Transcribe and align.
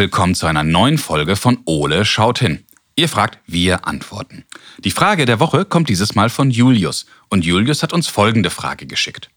Willkommen 0.00 0.34
zu 0.34 0.46
einer 0.46 0.64
neuen 0.64 0.96
Folge 0.96 1.36
von 1.36 1.58
Ole 1.66 2.06
schaut 2.06 2.38
hin. 2.38 2.64
Ihr 2.96 3.06
fragt, 3.06 3.38
wir 3.46 3.86
antworten. 3.86 4.46
Die 4.78 4.92
Frage 4.92 5.26
der 5.26 5.40
Woche 5.40 5.66
kommt 5.66 5.90
dieses 5.90 6.14
Mal 6.14 6.30
von 6.30 6.50
Julius 6.50 7.04
und 7.28 7.44
Julius 7.44 7.82
hat 7.82 7.92
uns 7.92 8.06
folgende 8.06 8.48
Frage 8.48 8.86
geschickt. 8.86 9.28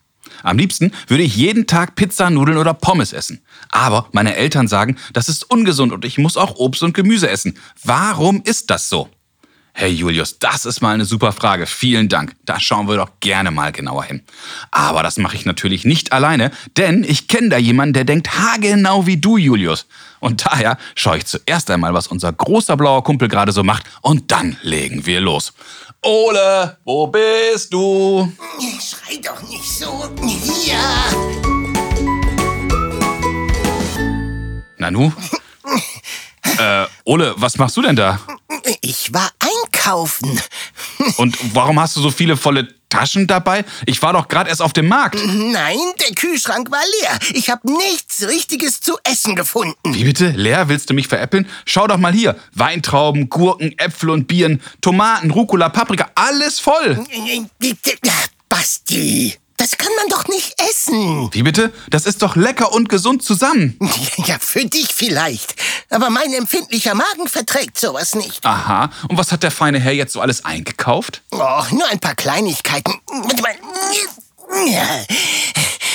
Am 0.41 0.57
liebsten 0.57 0.93
würde 1.07 1.23
ich 1.23 1.35
jeden 1.35 1.67
Tag 1.67 1.95
Pizza, 1.95 2.29
Nudeln 2.29 2.57
oder 2.57 2.73
Pommes 2.73 3.11
essen. 3.11 3.41
Aber 3.71 4.07
meine 4.13 4.37
Eltern 4.37 4.69
sagen, 4.69 4.95
das 5.11 5.27
ist 5.27 5.51
ungesund 5.51 5.91
und 5.91 6.05
ich 6.05 6.17
muss 6.17 6.37
auch 6.37 6.55
Obst 6.55 6.81
und 6.81 6.93
Gemüse 6.93 7.29
essen. 7.29 7.59
Warum 7.83 8.41
ist 8.45 8.69
das 8.69 8.87
so? 8.87 9.09
Hey 9.75 9.89
Julius, 9.91 10.37
das 10.37 10.67
ist 10.67 10.81
mal 10.81 10.93
eine 10.93 11.03
super 11.03 11.31
Frage. 11.31 11.65
Vielen 11.65 12.07
Dank. 12.07 12.35
Da 12.45 12.59
schauen 12.59 12.87
wir 12.87 12.95
doch 12.95 13.09
gerne 13.21 13.49
mal 13.49 13.71
genauer 13.71 14.03
hin. 14.03 14.21
Aber 14.69 15.01
das 15.01 15.17
mache 15.17 15.35
ich 15.35 15.45
natürlich 15.45 15.83
nicht 15.83 16.13
alleine, 16.13 16.51
denn 16.77 17.03
ich 17.03 17.27
kenne 17.27 17.49
da 17.49 17.57
jemanden, 17.57 17.93
der 17.93 18.03
denkt 18.03 18.37
haargenau 18.37 19.07
wie 19.07 19.17
du, 19.17 19.35
Julius. 19.37 19.87
Und 20.19 20.45
daher 20.45 20.77
schaue 20.93 21.17
ich 21.17 21.25
zuerst 21.25 21.71
einmal, 21.71 21.91
was 21.95 22.05
unser 22.05 22.31
großer 22.31 22.77
blauer 22.77 23.03
Kumpel 23.03 23.27
gerade 23.27 23.51
so 23.51 23.63
macht 23.63 23.83
und 24.01 24.31
dann 24.31 24.57
legen 24.61 25.07
wir 25.07 25.19
los. 25.21 25.53
Ole, 26.03 26.77
wo 26.85 27.07
bist 27.07 27.73
du? 27.73 28.31
Schrei 28.79 29.17
doch 29.23 29.41
nicht 29.49 29.67
so. 29.67 30.07
Hier. 30.21 30.77
Nanu? 34.77 35.11
äh, 36.59 36.85
Ole, 37.05 37.33
was 37.37 37.57
machst 37.57 37.75
du 37.75 37.81
denn 37.81 37.95
da? 37.95 38.19
Ich 38.81 39.13
war 39.13 39.29
einkaufen. 39.83 40.39
Und 41.17 41.37
warum 41.53 41.79
hast 41.79 41.95
du 41.95 42.01
so 42.01 42.11
viele 42.11 42.37
volle 42.37 42.67
Taschen 42.89 43.27
dabei? 43.27 43.65
Ich 43.85 44.01
war 44.01 44.13
doch 44.13 44.27
gerade 44.27 44.49
erst 44.49 44.61
auf 44.61 44.73
dem 44.73 44.87
Markt. 44.87 45.15
Nein, 45.15 45.77
der 45.99 46.15
Kühlschrank 46.15 46.71
war 46.71 46.81
leer. 47.01 47.19
Ich 47.33 47.49
habe 47.49 47.71
nichts 47.71 48.27
Richtiges 48.27 48.81
zu 48.81 48.97
essen 49.03 49.35
gefunden. 49.35 49.93
Wie 49.93 50.03
bitte? 50.03 50.29
Leer? 50.29 50.69
Willst 50.69 50.89
du 50.89 50.93
mich 50.93 51.07
veräppeln? 51.07 51.47
Schau 51.65 51.87
doch 51.87 51.97
mal 51.97 52.13
hier. 52.13 52.35
Weintrauben, 52.53 53.29
Gurken, 53.29 53.77
Äpfel 53.77 54.09
und 54.09 54.27
Birnen, 54.27 54.61
Tomaten, 54.81 55.31
Rucola, 55.31 55.69
Paprika, 55.69 56.09
alles 56.15 56.59
voll. 56.59 57.03
Basti, 58.49 59.35
das 59.63 59.77
kann 59.77 59.93
man 59.95 60.09
doch 60.09 60.27
nicht 60.27 60.59
essen. 60.69 61.29
Wie 61.31 61.41
bitte? 61.41 61.71
Das 61.89 62.05
ist 62.05 62.21
doch 62.21 62.35
lecker 62.35 62.73
und 62.73 62.89
gesund 62.89 63.23
zusammen. 63.23 63.79
Ja, 64.25 64.37
für 64.39 64.65
dich 64.65 64.89
vielleicht. 64.93 65.55
Aber 65.89 66.09
mein 66.09 66.31
empfindlicher 66.33 66.93
Magen 66.93 67.27
verträgt 67.27 67.79
sowas 67.79 68.15
nicht. 68.15 68.45
Aha. 68.45 68.89
Und 69.07 69.17
was 69.17 69.31
hat 69.31 69.43
der 69.43 69.51
feine 69.51 69.79
Herr 69.79 69.93
jetzt 69.93 70.13
so 70.13 70.21
alles 70.21 70.45
eingekauft? 70.45 71.21
Oh, 71.31 71.63
nur 71.71 71.87
ein 71.89 71.99
paar 71.99 72.15
Kleinigkeiten. 72.15 72.93
Warte 73.07 73.41
mal. 73.41 73.55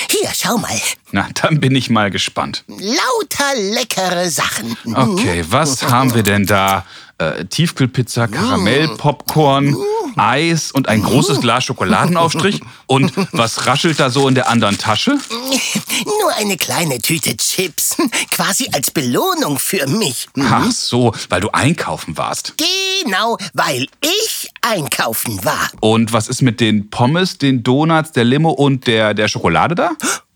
Hier, 0.09 0.29
schau 0.33 0.57
mal. 0.57 0.79
Na, 1.11 1.27
dann 1.41 1.59
bin 1.59 1.75
ich 1.75 1.89
mal 1.89 2.11
gespannt. 2.11 2.63
Lauter 2.67 3.55
leckere 3.55 4.29
Sachen. 4.29 4.75
Okay, 4.93 5.45
was 5.47 5.83
haben 5.83 6.13
wir 6.13 6.23
denn 6.23 6.45
da? 6.45 6.85
Äh, 7.19 7.45
Tiefkühlpizza, 7.45 8.27
Karamellpopcorn, 8.27 9.75
Eis 10.15 10.71
und 10.71 10.87
ein 10.87 11.03
großes 11.03 11.41
Glas 11.41 11.65
Schokoladenaufstrich. 11.65 12.61
Und 12.87 13.11
was 13.33 13.67
raschelt 13.67 13.99
da 13.99 14.09
so 14.09 14.29
in 14.29 14.35
der 14.35 14.47
anderen 14.47 14.77
Tasche? 14.77 15.11
Nur 16.05 16.33
eine 16.37 16.55
kleine 16.55 16.99
Tüte 16.99 17.35
Chips. 17.35 17.97
Quasi 18.31 18.69
als 18.71 18.91
Belohnung 18.91 19.59
für 19.59 19.85
mich. 19.87 20.29
Ach 20.39 20.71
so, 20.71 21.13
weil 21.27 21.41
du 21.41 21.49
einkaufen 21.49 22.17
warst. 22.17 22.53
Genau, 23.03 23.37
weil 23.53 23.87
ich 23.99 24.49
einkaufen 24.61 25.43
war. 25.43 25.69
Und 25.81 26.13
was 26.13 26.29
ist 26.29 26.41
mit 26.41 26.61
den 26.61 26.89
Pommes, 26.89 27.37
den 27.37 27.63
Donuts, 27.63 28.13
der 28.13 28.23
Limo 28.23 28.51
und 28.51 28.87
der, 28.87 29.13
der 29.13 29.27
Schokolade 29.27 29.75
da? 29.75 29.91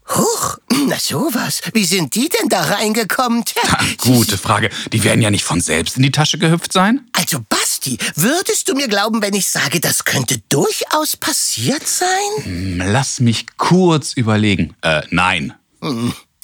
Huch, 0.10 0.58
na 0.88 0.98
sowas. 1.00 1.62
Wie 1.74 1.86
sind 1.86 2.16
die 2.16 2.30
denn 2.30 2.50
da 2.50 2.62
reingekommen? 2.62 3.44
Tja, 3.46 3.62
Gute 4.00 4.38
Frage. 4.38 4.70
Die 4.92 5.04
werden 5.04 5.22
ja 5.22 5.32
nicht 5.32 5.44
von 5.44 5.62
selbst 5.62 5.98
in 5.98 6.04
die 6.04 6.12
Tasche 6.12 6.38
gehüpft 6.38 6.74
sein? 6.74 7.02
Also 7.14 7.40
Basti, 7.50 7.98
würdest 8.16 8.70
du 8.70 8.76
mir 8.76 8.88
glauben, 8.88 9.22
wenn 9.22 9.34
ich 9.34 9.48
sage, 9.48 9.80
das 9.80 10.06
könnte 10.06 10.40
durchaus 10.50 11.18
passiert 11.18 11.88
sein? 11.88 12.44
Hm, 12.44 12.82
Lass 12.86 13.20
mich 13.20 13.46
kurz 13.58 14.14
überlegen. 14.14 14.76
Äh, 14.82 15.02
nein. 15.10 15.54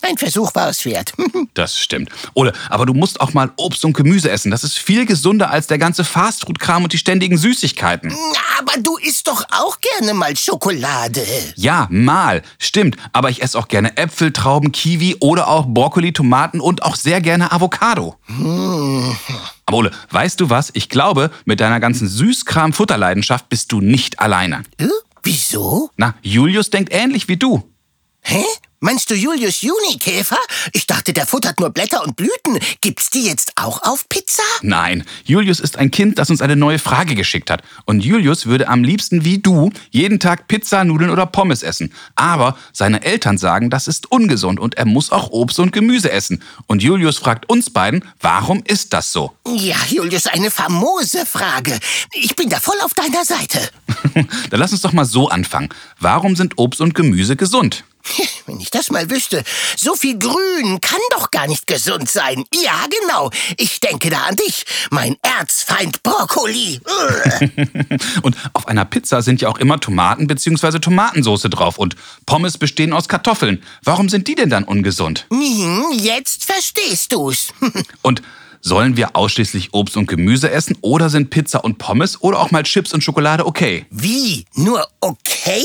Ein 0.02 0.18
Versuch 0.18 0.54
war 0.56 0.70
es 0.70 0.86
wert. 0.86 1.14
Das 1.56 1.78
stimmt. 1.78 2.10
Ole, 2.36 2.54
aber 2.70 2.86
du 2.86 2.94
musst 2.94 3.20
auch 3.20 3.34
mal 3.34 3.52
Obst 3.58 3.84
und 3.84 3.94
Gemüse 3.94 4.30
essen. 4.30 4.52
Das 4.52 4.64
ist 4.64 4.78
viel 4.78 5.06
gesünder 5.06 5.50
als 5.50 5.68
der 5.68 5.78
ganze 5.78 6.04
Fastfood-Kram 6.06 6.84
und 6.84 6.94
die 6.94 6.98
ständigen 6.98 7.38
Süßigkeiten. 7.38 8.14
Aber 8.60 8.82
du 8.82 8.98
isst 8.98 9.28
doch 9.28 9.44
auch 9.52 9.78
gerne 9.82 10.14
mal 10.14 10.36
Schokolade. 10.38 11.26
Ja, 11.56 11.88
mal. 11.90 12.44
Stimmt. 12.60 12.96
Aber 13.14 13.30
ich 13.30 13.42
esse 13.42 13.58
auch 13.58 13.68
gerne 13.68 13.98
Äpfel, 13.98 14.32
Trauben, 14.32 14.72
Kiwi 14.72 15.18
oder 15.20 15.48
auch 15.48 15.66
Brokkoli, 15.68 16.14
Tomaten 16.14 16.62
und 16.62 16.84
auch 16.84 16.96
sehr 16.96 17.20
gerne 17.20 17.52
Avocado. 17.52 18.16
Aber 19.66 19.78
Ole, 19.78 19.92
weißt 20.12 20.40
du 20.40 20.50
was? 20.50 20.70
Ich 20.74 20.88
glaube, 20.90 21.32
mit 21.46 21.60
deiner 21.60 21.80
ganzen 21.80 22.08
Süßkram-Futterleidenschaft 22.08 23.50
bist 23.50 23.72
du 23.72 23.82
nicht 23.82 24.20
alleine. 24.20 24.64
Äh? 24.78 24.88
Wieso? 25.24 25.90
Na, 25.98 26.16
Julius 26.22 26.70
denkt 26.70 26.94
ähnlich 26.94 27.28
wie 27.28 27.38
du. 27.38 27.64
Hä? 28.22 28.44
Meinst 28.82 29.10
du 29.10 29.16
Julius 29.16 29.62
Junikäfer? 29.62 30.38
Ich 30.72 30.88
dachte, 30.88 31.12
der 31.12 31.28
futtert 31.28 31.60
nur 31.60 31.70
Blätter 31.70 32.02
und 32.02 32.16
Blüten. 32.16 32.60
Gibt's 32.80 33.10
die 33.10 33.26
jetzt 33.26 33.52
auch 33.58 33.84
auf 33.84 34.08
Pizza? 34.08 34.42
Nein, 34.62 35.04
Julius 35.26 35.60
ist 35.60 35.78
ein 35.78 35.92
Kind, 35.92 36.18
das 36.18 36.30
uns 36.30 36.42
eine 36.42 36.56
neue 36.56 36.80
Frage 36.80 37.16
geschickt 37.16 37.52
hat. 37.52 37.62
Und 37.84 38.06
Julius 38.06 38.46
würde 38.46 38.70
am 38.70 38.86
liebsten 38.86 39.26
wie 39.26 39.40
du 39.40 39.70
jeden 39.90 40.22
Tag 40.22 40.48
Pizza, 40.48 40.86
Nudeln 40.86 41.10
oder 41.10 41.26
Pommes 41.26 41.62
essen. 41.62 41.92
Aber 42.16 42.58
seine 42.72 43.04
Eltern 43.04 43.38
sagen, 43.38 43.70
das 43.70 43.90
ist 43.90 44.10
ungesund 44.14 44.62
und 44.62 44.76
er 44.76 44.86
muss 44.86 45.12
auch 45.12 45.30
Obst 45.32 45.60
und 45.60 45.74
Gemüse 45.74 46.10
essen. 46.10 46.42
Und 46.66 46.82
Julius 46.82 47.18
fragt 47.18 47.50
uns 47.50 47.70
beiden, 47.70 48.06
warum 48.22 48.64
ist 48.66 48.94
das 48.94 49.12
so? 49.12 49.34
Ja, 49.46 49.76
Julius, 49.90 50.28
eine 50.28 50.52
famose 50.52 51.26
Frage. 51.26 51.78
Ich 52.14 52.34
bin 52.34 52.48
da 52.48 52.62
voll 52.62 52.80
auf 52.82 52.94
deiner 52.94 53.26
Seite. 53.26 53.60
Dann 54.50 54.60
lass 54.60 54.72
uns 54.72 54.84
doch 54.84 54.94
mal 54.94 55.04
so 55.04 55.28
anfangen. 55.28 55.68
Warum 56.00 56.38
sind 56.38 56.58
Obst 56.58 56.80
und 56.80 56.96
Gemüse 56.96 57.36
gesund? 57.36 57.84
Wenn 58.46 58.60
ich 58.60 58.69
das 58.70 58.90
mal 58.92 59.10
wüsste. 59.10 59.44
So 59.78 59.96
viel 59.96 60.18
Grün 60.18 60.80
kann 60.82 61.00
doch 61.12 61.32
gar 61.32 61.48
nicht 61.48 61.68
gesund 61.68 62.10
sein. 62.10 62.44
Ja, 62.54 62.86
genau. 63.02 63.30
Ich 63.58 63.80
denke 63.80 64.10
da 64.10 64.24
an 64.24 64.36
dich, 64.36 64.66
mein 64.90 65.18
Erzfeind 65.22 66.04
Brokkoli. 66.04 66.82
Und 68.22 68.36
auf 68.54 68.68
einer 68.68 68.86
Pizza 68.86 69.22
sind 69.22 69.42
ja 69.42 69.50
auch 69.50 69.58
immer 69.58 69.80
Tomaten 69.80 70.28
bzw. 70.28 70.80
Tomatensauce 70.80 71.44
drauf 71.50 71.78
und 71.78 71.96
Pommes 72.26 72.58
bestehen 72.58 72.94
aus 72.94 73.08
Kartoffeln. 73.08 73.64
Warum 73.84 74.10
sind 74.10 74.28
die 74.28 74.36
denn 74.36 74.50
dann 74.50 74.64
ungesund? 74.64 75.26
Hm, 75.32 75.86
Jetzt 75.94 76.46
verstehst 76.46 77.12
du's. 77.14 77.54
Und 78.02 78.22
sollen 78.62 78.98
wir 78.98 79.16
ausschließlich 79.16 79.74
Obst 79.74 79.96
und 79.96 80.08
Gemüse 80.08 80.52
essen 80.52 80.78
oder 80.82 81.10
sind 81.10 81.30
Pizza 81.30 81.64
und 81.64 81.78
Pommes 81.78 82.22
oder 82.22 82.40
auch 82.40 82.52
mal 82.52 82.64
Chips 82.64 82.94
und 82.94 83.04
Schokolade 83.04 83.46
okay? 83.46 83.86
Wie? 83.90 84.46
Nur 84.54 84.86
okay? 85.00 85.64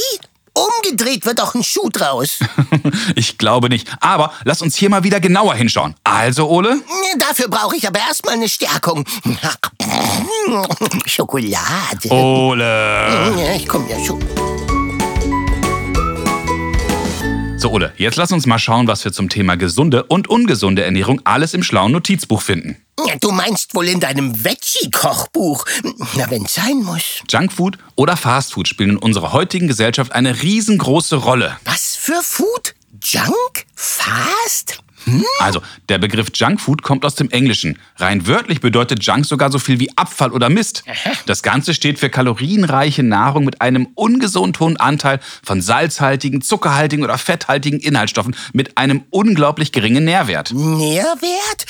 Umgedreht 0.55 1.27
wird 1.27 1.41
doch 1.41 1.55
ein 1.55 1.65
Schuh 1.65 1.89
draus. 1.91 2.39
ich 3.17 3.39
glaube 3.39 3.69
nicht. 3.69 3.89
Aber 4.01 4.33
lass 4.45 4.63
uns 4.63 4.77
hier 4.77 4.89
mal 4.89 5.03
wieder 5.03 5.19
genauer 5.19 5.55
hinschauen. 5.55 5.95
Also, 6.05 6.49
Ole? 6.49 6.81
Dafür 7.19 7.49
brauche 7.49 7.77
ich 7.77 7.87
aber 7.87 7.99
erstmal 7.99 8.35
eine 8.35 8.49
Stärkung. 8.49 9.05
Schokolade. 11.07 12.09
Ole. 12.11 13.57
Ich 13.57 13.67
komme 13.67 13.91
ja 13.91 14.05
schon. 14.05 14.21
So, 17.65 17.71
Ole, 17.71 17.95
jetzt 17.97 18.17
lass 18.17 18.31
uns 18.31 18.45
mal 18.45 18.59
schauen, 18.59 18.89
was 18.89 19.07
wir 19.07 19.13
zum 19.15 19.31
Thema 19.31 19.57
gesunde 19.57 20.03
und 20.03 20.29
ungesunde 20.29 20.85
Ernährung 20.85 21.23
alles 21.25 21.55
im 21.55 21.63
schlauen 21.63 21.93
Notizbuch 21.93 22.43
finden. 22.43 22.77
Ja, 23.07 23.15
Du 23.19 23.31
meinst 23.31 23.75
wohl 23.75 23.89
in 23.89 24.01
deinem 24.01 24.45
Veggie-Kochbuch? 24.45 25.65
Na, 26.15 26.31
wenn's 26.31 26.53
sein 26.53 26.83
muss. 26.83 27.23
Junkfood 27.27 27.79
oder 27.97 28.19
Fastfood 28.19 28.69
spielen 28.69 28.91
in 28.91 28.97
unserer 28.99 29.33
heutigen 29.33 29.67
Gesellschaft 29.67 30.13
eine 30.13 30.43
riesengroße 30.43 31.17
Rolle. 31.17 31.57
Was 31.65 31.97
für 31.97 32.21
Food? 32.23 32.75
Junk? 33.03 33.65
Fast? 33.75 34.84
Also, 35.39 35.61
der 35.89 35.99
Begriff 35.99 36.29
Junkfood 36.35 36.83
kommt 36.83 37.05
aus 37.05 37.15
dem 37.15 37.31
Englischen. 37.31 37.79
Rein 37.97 38.27
wörtlich 38.27 38.61
bedeutet 38.61 39.05
Junk 39.05 39.27
sogar 39.27 39.51
so 39.51 39.59
viel 39.59 39.79
wie 39.79 39.97
Abfall 39.97 40.33
oder 40.33 40.49
Mist. 40.49 40.85
Das 41.27 41.43
Ganze 41.43 41.75
steht 41.75 41.99
für 41.99 42.11
kalorienreiche 42.11 43.03
Nahrung 43.03 43.45
mit 43.45 43.61
einem 43.61 43.89
ungesund 43.95 44.59
hohen 44.61 44.77
Anteil 44.77 45.21
von 45.43 45.61
salzhaltigen, 45.61 46.43
zuckerhaltigen 46.43 47.05
oder 47.05 47.19
fetthaltigen 47.19 47.81
Inhaltsstoffen 47.81 48.37
mit 48.53 48.79
einem 48.79 49.05
unglaublich 49.11 49.73
geringen 49.73 50.05
Nährwert. 50.05 50.53
Nährwert? 50.53 51.67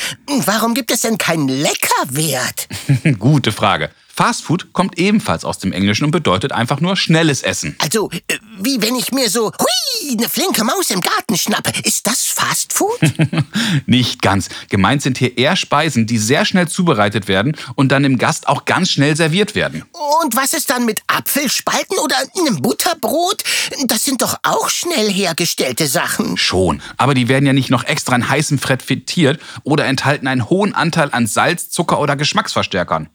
Warum 0.47 0.75
gibt 0.75 0.91
es 0.91 1.01
denn 1.01 1.19
keinen 1.19 1.49
Leckerwert? 1.49 2.69
Gute 3.19 3.53
Frage. 3.53 3.91
Fastfood 4.15 4.73
kommt 4.73 4.97
ebenfalls 4.97 5.45
aus 5.45 5.59
dem 5.59 5.73
Englischen 5.73 6.05
und 6.05 6.11
bedeutet 6.13 6.53
einfach 6.53 6.81
nur 6.81 6.97
schnelles 6.97 7.43
Essen. 7.43 7.77
Also, 7.79 8.11
äh, 8.29 8.39
wie 8.61 8.81
wenn 8.81 8.95
ich 8.95 9.11
mir 9.11 9.29
so, 9.29 9.47
hui, 9.47 10.13
eine 10.13 10.29
flinke 10.29 10.63
Maus 10.63 10.91
im 10.91 11.01
Garten 11.01 11.37
schnappe. 11.37 11.73
Ist 11.83 12.07
das 12.07 12.25
Fastfood? 12.27 13.01
Nicht 13.87 14.23
ganz. 14.23 14.49
Gemeint 14.69 15.03
sind 15.03 15.19
hier 15.19 15.37
eher 15.37 15.57
Speisen, 15.57 16.07
die 16.07 16.19
sehr 16.19 16.45
schnell 16.45 16.69
zubereitet 16.69 17.27
werden 17.27 17.57
und 17.75 17.91
dann 17.91 18.05
dem 18.05 18.19
Gast 18.19 18.47
auch 18.47 18.65
ganz 18.65 18.91
schnell 18.91 19.17
serviert 19.17 19.55
werden. 19.57 19.83
Und 20.23 20.37
was 20.37 20.53
ist 20.53 20.71
dann 20.71 20.85
mit 20.85 21.03
Apfelspalten 21.09 21.99
oder 21.99 22.17
einem 22.39 22.63
Butterbrot? 22.63 23.43
Das 23.87 24.05
sind 24.05 24.23
doch 24.23 24.37
auch 24.43 24.69
schnell 24.71 25.11
hergestellte 25.11 25.87
Sachen. 25.87 26.37
Schon, 26.37 26.83
aber 26.97 27.15
die 27.15 27.29
werden 27.29 27.47
ja 27.47 27.53
nicht 27.53 27.71
noch 27.71 27.85
extra 27.85 28.15
in 28.15 28.29
heißem 28.29 28.59
Fett 28.59 28.83
frittiert 28.83 29.41
oder 29.65 29.87
enthalten 29.87 30.29
einen 30.29 30.49
hohen 30.49 30.75
Anteil 30.75 31.09
an 31.11 31.27
Salz, 31.27 31.71
Zucker 31.71 31.99
oder 32.01 32.15
Geschmacksverstärkern. 32.15 33.09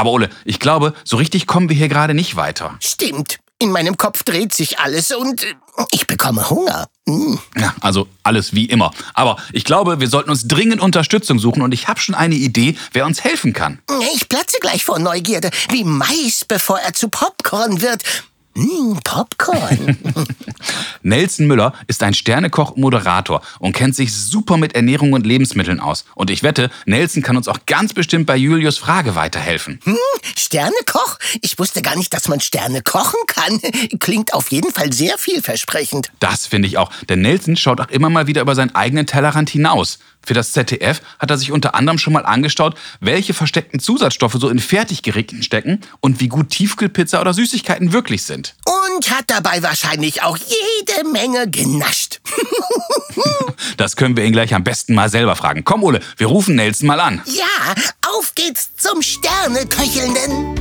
Aber 0.00 0.12
Ole, 0.12 0.30
ich 0.46 0.58
glaube, 0.60 0.94
so 1.04 1.18
richtig 1.18 1.46
kommen 1.46 1.68
wir 1.68 1.76
hier 1.76 1.90
gerade 1.90 2.14
nicht 2.14 2.34
weiter. 2.34 2.74
Stimmt. 2.80 3.38
In 3.58 3.70
meinem 3.70 3.98
Kopf 3.98 4.22
dreht 4.22 4.54
sich 4.54 4.78
alles 4.78 5.10
und 5.10 5.44
äh, 5.44 5.54
ich 5.90 6.06
bekomme 6.06 6.48
Hunger. 6.48 6.88
Mm. 7.04 7.34
Ja, 7.58 7.74
also 7.82 8.08
alles 8.22 8.54
wie 8.54 8.64
immer. 8.64 8.92
Aber 9.12 9.36
ich 9.52 9.64
glaube, 9.64 10.00
wir 10.00 10.08
sollten 10.08 10.30
uns 10.30 10.48
dringend 10.48 10.80
Unterstützung 10.80 11.38
suchen 11.38 11.60
und 11.60 11.74
ich 11.74 11.86
habe 11.86 12.00
schon 12.00 12.14
eine 12.14 12.34
Idee, 12.34 12.78
wer 12.94 13.04
uns 13.04 13.22
helfen 13.22 13.52
kann. 13.52 13.78
Ich 14.14 14.26
platze 14.30 14.56
gleich 14.62 14.86
vor 14.86 14.98
Neugierde, 14.98 15.50
wie 15.68 15.84
Mais, 15.84 16.46
bevor 16.48 16.78
er 16.78 16.94
zu 16.94 17.10
Popcorn 17.10 17.82
wird. 17.82 18.02
Mmh, 18.54 18.98
Popcorn. 19.04 19.96
Nelson 21.02 21.46
Müller 21.46 21.72
ist 21.86 22.02
ein 22.02 22.14
Sternekoch 22.14 22.72
und 22.72 22.80
Moderator 22.80 23.42
und 23.58 23.74
kennt 23.74 23.94
sich 23.94 24.12
super 24.12 24.56
mit 24.56 24.74
Ernährung 24.74 25.12
und 25.12 25.24
Lebensmitteln 25.24 25.80
aus. 25.80 26.04
Und 26.14 26.30
ich 26.30 26.42
wette, 26.42 26.70
Nelson 26.84 27.22
kann 27.22 27.36
uns 27.36 27.48
auch 27.48 27.60
ganz 27.66 27.94
bestimmt 27.94 28.26
bei 28.26 28.36
Julius 28.36 28.76
Frage 28.76 29.14
weiterhelfen. 29.14 29.80
Hm, 29.84 29.96
Sternekoch? 30.36 31.18
Ich 31.42 31.58
wusste 31.58 31.80
gar 31.80 31.96
nicht, 31.96 32.12
dass 32.12 32.28
man 32.28 32.40
Sterne 32.40 32.82
kochen 32.82 33.20
kann. 33.26 33.60
Klingt 34.00 34.34
auf 34.34 34.50
jeden 34.50 34.72
Fall 34.72 34.92
sehr 34.92 35.16
vielversprechend. 35.16 36.10
Das 36.18 36.46
finde 36.46 36.68
ich 36.68 36.76
auch, 36.76 36.90
denn 37.08 37.22
Nelson 37.22 37.56
schaut 37.56 37.80
auch 37.80 37.88
immer 37.88 38.10
mal 38.10 38.26
wieder 38.26 38.42
über 38.42 38.54
seinen 38.54 38.74
eigenen 38.74 39.06
Tellerrand 39.06 39.50
hinaus. 39.50 39.98
Für 40.22 40.34
das 40.34 40.52
ZDF 40.52 41.00
hat 41.18 41.30
er 41.30 41.38
sich 41.38 41.50
unter 41.50 41.74
anderem 41.74 41.98
schon 41.98 42.12
mal 42.12 42.26
angeschaut, 42.26 42.76
welche 43.00 43.34
versteckten 43.34 43.80
Zusatzstoffe 43.80 44.36
so 44.38 44.48
in 44.48 44.58
Fertiggerichten 44.58 45.42
stecken 45.42 45.80
und 46.00 46.20
wie 46.20 46.28
gut 46.28 46.50
Tiefkühlpizza 46.50 47.20
oder 47.20 47.32
Süßigkeiten 47.32 47.92
wirklich 47.92 48.22
sind. 48.24 48.54
Und 48.64 49.10
hat 49.10 49.24
dabei 49.28 49.62
wahrscheinlich 49.62 50.22
auch 50.22 50.36
jede 50.36 51.08
Menge 51.08 51.50
genascht. 51.50 52.20
das 53.76 53.96
können 53.96 54.16
wir 54.16 54.24
ihn 54.24 54.32
gleich 54.32 54.54
am 54.54 54.64
besten 54.64 54.94
mal 54.94 55.08
selber 55.08 55.36
fragen. 55.36 55.64
Komm, 55.64 55.82
Ole, 55.82 56.00
wir 56.16 56.26
rufen 56.26 56.54
Nelson 56.54 56.86
mal 56.86 57.00
an. 57.00 57.22
Ja, 57.26 57.74
auf 58.16 58.34
geht's 58.34 58.70
zum 58.76 59.02
Sterneköchelnden. 59.02 60.54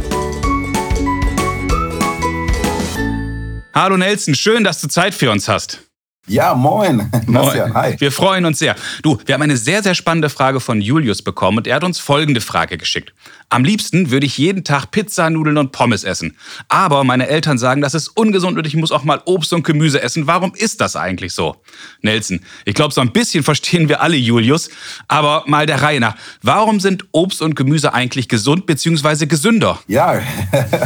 Hallo 3.73 3.97
Nelson, 3.97 4.35
schön, 4.35 4.63
dass 4.63 4.81
du 4.81 4.87
Zeit 4.87 5.13
für 5.13 5.31
uns 5.31 5.47
hast. 5.47 5.88
Ja, 6.29 6.53
moin. 6.53 7.09
Moin. 7.25 7.73
Hi. 7.73 7.95
Wir 7.97 8.11
freuen 8.11 8.45
uns 8.45 8.59
sehr. 8.59 8.75
Du, 9.01 9.17
wir 9.25 9.33
haben 9.33 9.41
eine 9.41 9.57
sehr, 9.57 9.81
sehr 9.81 9.95
spannende 9.95 10.29
Frage 10.29 10.59
von 10.59 10.79
Julius 10.79 11.23
bekommen 11.23 11.57
und 11.57 11.67
er 11.67 11.75
hat 11.75 11.83
uns 11.83 11.99
folgende 11.99 12.39
Frage 12.39 12.77
geschickt. 12.77 13.13
Am 13.51 13.63
liebsten 13.63 14.11
würde 14.11 14.27
ich 14.27 14.37
jeden 14.37 14.63
Tag 14.63 14.91
Pizza, 14.91 15.29
Nudeln 15.31 15.57
und 15.57 15.71
Pommes 15.71 16.03
essen. 16.03 16.37
Aber 16.67 17.03
meine 17.03 17.27
Eltern 17.27 17.57
sagen, 17.57 17.81
das 17.81 17.95
ist 17.95 18.09
ungesund 18.09 18.59
und 18.59 18.67
ich 18.67 18.75
muss 18.75 18.91
auch 18.91 19.03
mal 19.03 19.21
Obst 19.25 19.51
und 19.53 19.63
Gemüse 19.63 20.01
essen. 20.03 20.27
Warum 20.27 20.53
ist 20.53 20.81
das 20.81 20.95
eigentlich 20.95 21.33
so? 21.33 21.55
Nelson, 22.01 22.41
ich 22.65 22.75
glaube, 22.75 22.93
so 22.93 23.01
ein 23.01 23.11
bisschen 23.11 23.43
verstehen 23.43 23.89
wir 23.89 24.01
alle 24.01 24.17
Julius. 24.17 24.69
Aber 25.07 25.43
mal 25.47 25.65
der 25.65 25.81
Reihe 25.81 25.99
nach. 25.99 26.15
Warum 26.43 26.79
sind 26.79 27.05
Obst 27.11 27.41
und 27.41 27.55
Gemüse 27.55 27.91
eigentlich 27.93 28.27
gesund 28.27 28.67
bzw. 28.67 29.25
gesünder? 29.25 29.79
Ja, 29.87 30.21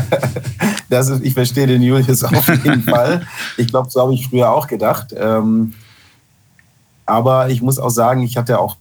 das 0.89 1.10
ist, 1.10 1.24
ich 1.24 1.33
verstehe 1.33 1.68
den 1.68 1.81
Julius 1.81 2.24
auf 2.24 2.48
jeden 2.48 2.83
Fall. 2.83 3.27
Ich 3.57 3.68
glaube, 3.68 3.89
so 3.89 4.01
habe 4.01 4.13
ich 4.13 4.27
früher 4.27 4.50
auch 4.50 4.68
gedacht. 4.68 5.13
Ähm, 5.18 5.74
aber 7.06 7.50
ich 7.50 7.62
muss 7.62 7.77
auch 7.77 7.89
sagen, 7.89 8.24
ich 8.24 8.38
hatte 8.38 8.57
auch 8.60 8.77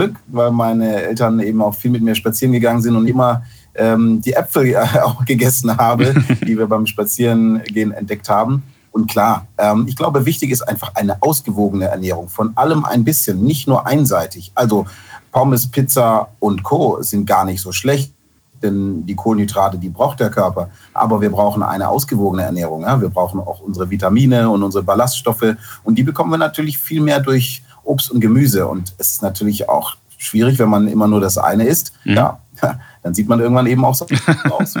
Glück, 0.00 0.16
weil 0.28 0.50
meine 0.50 1.02
Eltern 1.02 1.40
eben 1.40 1.60
auch 1.60 1.74
viel 1.74 1.90
mit 1.90 2.02
mir 2.02 2.14
spazieren 2.14 2.52
gegangen 2.52 2.80
sind 2.80 2.96
und 2.96 3.06
immer 3.06 3.42
ähm, 3.74 4.22
die 4.22 4.32
Äpfel 4.32 4.74
auch 5.04 5.24
gegessen 5.26 5.76
habe, 5.76 6.14
die 6.46 6.56
wir 6.56 6.66
beim 6.66 6.86
Spazierengehen 6.86 7.92
entdeckt 7.92 8.28
haben. 8.30 8.62
Und 8.92 9.10
klar, 9.10 9.46
ähm, 9.58 9.84
ich 9.86 9.96
glaube, 9.96 10.24
wichtig 10.24 10.50
ist 10.50 10.62
einfach 10.62 10.94
eine 10.94 11.22
ausgewogene 11.22 11.84
Ernährung. 11.84 12.28
Von 12.28 12.56
allem 12.56 12.84
ein 12.84 13.04
bisschen, 13.04 13.44
nicht 13.44 13.68
nur 13.68 13.86
einseitig. 13.86 14.52
Also 14.54 14.86
Pommes, 15.32 15.70
Pizza 15.70 16.28
und 16.38 16.62
Co. 16.62 17.02
sind 17.02 17.26
gar 17.26 17.44
nicht 17.44 17.60
so 17.60 17.70
schlecht 17.70 18.12
denn 18.62 19.06
die 19.06 19.14
Kohlenhydrate, 19.14 19.78
die 19.78 19.88
braucht 19.88 20.20
der 20.20 20.30
Körper. 20.30 20.70
Aber 20.92 21.20
wir 21.20 21.30
brauchen 21.30 21.62
eine 21.62 21.88
ausgewogene 21.88 22.42
Ernährung. 22.42 22.82
Ja? 22.82 23.00
Wir 23.00 23.08
brauchen 23.08 23.40
auch 23.40 23.60
unsere 23.60 23.88
Vitamine 23.90 24.50
und 24.50 24.62
unsere 24.62 24.84
Ballaststoffe. 24.84 25.56
Und 25.82 25.96
die 25.96 26.02
bekommen 26.02 26.30
wir 26.30 26.38
natürlich 26.38 26.78
viel 26.78 27.00
mehr 27.00 27.20
durch 27.20 27.62
Obst 27.90 28.10
und 28.10 28.20
Gemüse. 28.20 28.66
Und 28.66 28.94
es 28.98 29.12
ist 29.12 29.22
natürlich 29.22 29.68
auch 29.68 29.96
schwierig, 30.16 30.58
wenn 30.58 30.68
man 30.68 30.86
immer 30.86 31.08
nur 31.08 31.20
das 31.20 31.38
eine 31.38 31.64
isst. 31.64 31.92
Mhm. 32.04 32.14
Ja, 32.14 32.38
dann 33.02 33.14
sieht 33.14 33.28
man 33.28 33.40
irgendwann 33.40 33.66
eben 33.66 33.84
auch 33.84 33.94
so 33.94 34.06
aus. 34.50 34.74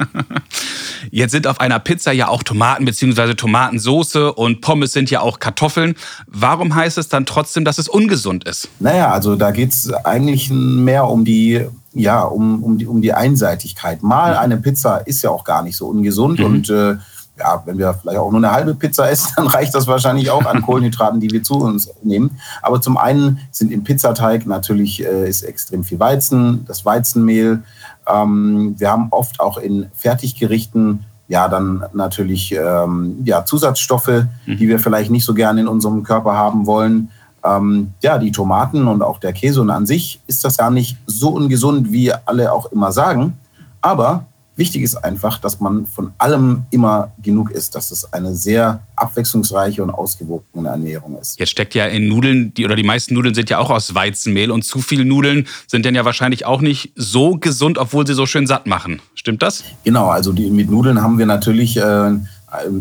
Jetzt 1.10 1.32
sind 1.32 1.46
auf 1.46 1.60
einer 1.60 1.78
Pizza 1.78 2.12
ja 2.12 2.28
auch 2.28 2.42
Tomaten 2.42 2.84
bzw. 2.84 3.34
Tomatensoße 3.34 4.32
und 4.32 4.60
Pommes 4.60 4.92
sind 4.92 5.10
ja 5.10 5.20
auch 5.20 5.40
Kartoffeln. 5.40 5.94
Warum 6.26 6.74
heißt 6.74 6.98
es 6.98 7.08
dann 7.08 7.26
trotzdem, 7.26 7.64
dass 7.64 7.78
es 7.78 7.88
ungesund 7.88 8.44
ist? 8.44 8.68
Naja, 8.78 9.10
also 9.10 9.34
da 9.36 9.50
geht 9.50 9.70
es 9.70 9.92
eigentlich 9.92 10.50
mehr 10.50 11.08
um 11.08 11.24
die, 11.24 11.66
ja, 11.94 12.22
um, 12.22 12.62
um, 12.62 12.78
die, 12.78 12.86
um 12.86 13.00
die 13.00 13.14
Einseitigkeit. 13.14 14.02
Mal 14.02 14.36
eine 14.36 14.58
Pizza 14.58 14.98
ist 14.98 15.22
ja 15.22 15.30
auch 15.30 15.44
gar 15.44 15.62
nicht 15.62 15.76
so 15.76 15.88
ungesund 15.88 16.38
mhm. 16.38 16.44
und 16.44 16.70
äh, 16.70 16.96
ja, 17.40 17.62
wenn 17.64 17.78
wir 17.78 17.94
vielleicht 17.94 18.18
auch 18.18 18.30
nur 18.30 18.38
eine 18.38 18.52
halbe 18.52 18.74
Pizza 18.74 19.10
essen, 19.10 19.32
dann 19.36 19.46
reicht 19.48 19.74
das 19.74 19.86
wahrscheinlich 19.86 20.30
auch 20.30 20.44
an 20.44 20.62
Kohlenhydraten, 20.66 21.20
die 21.20 21.30
wir 21.30 21.42
zu 21.42 21.54
uns 21.54 21.90
nehmen. 22.02 22.38
Aber 22.62 22.80
zum 22.80 22.96
einen 22.96 23.40
sind 23.50 23.72
im 23.72 23.82
Pizzateig 23.82 24.46
natürlich 24.46 25.04
äh, 25.04 25.28
ist 25.28 25.42
extrem 25.42 25.82
viel 25.82 25.98
Weizen, 25.98 26.64
das 26.66 26.84
Weizenmehl. 26.84 27.62
Ähm, 28.06 28.74
wir 28.78 28.90
haben 28.90 29.08
oft 29.10 29.40
auch 29.40 29.58
in 29.58 29.90
Fertiggerichten 29.94 31.04
ja 31.28 31.48
dann 31.48 31.84
natürlich 31.92 32.52
ähm, 32.52 33.18
ja, 33.24 33.44
Zusatzstoffe, 33.44 34.24
mhm. 34.46 34.56
die 34.56 34.68
wir 34.68 34.78
vielleicht 34.78 35.10
nicht 35.10 35.24
so 35.24 35.32
gerne 35.32 35.60
in 35.60 35.68
unserem 35.68 36.02
Körper 36.02 36.34
haben 36.34 36.66
wollen. 36.66 37.10
Ähm, 37.42 37.94
ja, 38.02 38.18
die 38.18 38.32
Tomaten 38.32 38.86
und 38.86 39.02
auch 39.02 39.18
der 39.18 39.32
Käse 39.32 39.60
und 39.60 39.70
an 39.70 39.86
sich 39.86 40.20
ist 40.26 40.44
das 40.44 40.58
gar 40.58 40.70
nicht 40.70 40.98
so 41.06 41.30
ungesund, 41.30 41.90
wie 41.92 42.12
alle 42.12 42.52
auch 42.52 42.70
immer 42.72 42.92
sagen. 42.92 43.38
Aber 43.80 44.26
Wichtig 44.56 44.82
ist 44.82 44.96
einfach, 44.96 45.38
dass 45.38 45.60
man 45.60 45.86
von 45.86 46.12
allem 46.18 46.64
immer 46.70 47.12
genug 47.22 47.50
isst, 47.50 47.74
dass 47.74 47.90
es 47.90 48.12
eine 48.12 48.34
sehr 48.34 48.80
abwechslungsreiche 48.96 49.82
und 49.82 49.90
ausgewogene 49.90 50.68
Ernährung 50.68 51.18
ist. 51.18 51.38
Jetzt 51.38 51.50
steckt 51.50 51.74
ja 51.74 51.86
in 51.86 52.08
Nudeln, 52.08 52.52
die, 52.52 52.64
oder 52.64 52.76
die 52.76 52.82
meisten 52.82 53.14
Nudeln 53.14 53.34
sind 53.34 53.48
ja 53.48 53.58
auch 53.58 53.70
aus 53.70 53.94
Weizenmehl 53.94 54.50
und 54.50 54.62
zu 54.62 54.80
viel 54.80 55.04
Nudeln 55.04 55.46
sind 55.66 55.86
dann 55.86 55.94
ja 55.94 56.04
wahrscheinlich 56.04 56.44
auch 56.44 56.60
nicht 56.60 56.92
so 56.94 57.36
gesund, 57.36 57.78
obwohl 57.78 58.06
sie 58.06 58.14
so 58.14 58.26
schön 58.26 58.46
satt 58.46 58.66
machen. 58.66 59.00
Stimmt 59.14 59.42
das? 59.42 59.64
Genau, 59.84 60.08
also 60.08 60.32
die, 60.32 60.50
mit 60.50 60.70
Nudeln 60.70 61.00
haben 61.00 61.18
wir 61.18 61.26
natürlich 61.26 61.76
äh, 61.78 62.10